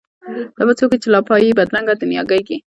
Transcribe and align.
دا 0.57 0.63
به 0.67 0.73
څوک 0.79 0.89
وي 0.91 0.97
چي 1.03 1.07
لا 1.13 1.19
پايي 1.27 1.43
دې 1.47 1.53
بې 1.57 1.57
بد 1.57 1.69
رنګه 1.75 1.93
دنیاګۍ 2.01 2.41
کي 2.47 2.55